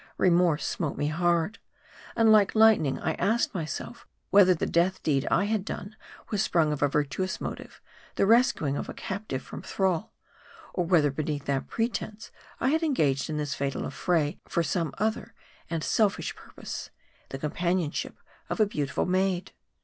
Remorse 0.17 0.65
smote 0.65 0.97
me 0.97 1.09
hard; 1.09 1.59
and 2.15 2.31
like 2.31 2.55
lightning 2.55 2.97
I 2.99 3.13
asked 3.19 3.53
myself, 3.53 4.07
whether 4.31 4.55
the 4.55 4.65
death 4.65 5.03
deed 5.03 5.27
I 5.29 5.43
had 5.43 5.63
done 5.63 5.95
was 6.31 6.41
sprung 6.41 6.73
of 6.73 6.81
a 6.81 6.87
virtuous 6.87 7.39
motive, 7.39 7.79
the 8.15 8.25
res 8.25 8.51
cuing 8.51 8.79
a 8.89 8.93
captive 8.95 9.43
from 9.43 9.61
thrall; 9.61 10.11
or 10.73 10.85
whether 10.87 11.11
beneath 11.11 11.45
that 11.45 11.67
pre 11.67 11.87
tense, 11.87 12.31
I 12.59 12.69
had 12.69 12.81
engaged 12.81 13.29
in 13.29 13.37
this 13.37 13.53
fatal 13.53 13.85
affray 13.85 14.39
for 14.47 14.63
some 14.63 14.91
other, 14.97 15.35
and 15.69 15.83
selfish 15.83 16.35
purpose; 16.35 16.89
the 17.29 17.37
companionship 17.37 18.17
of 18.49 18.59
a 18.59 18.65
beautiful 18.65 19.05
maid. 19.05 19.51